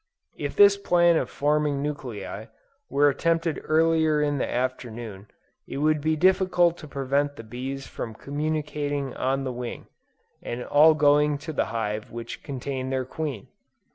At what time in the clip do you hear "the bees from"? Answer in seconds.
7.35-8.15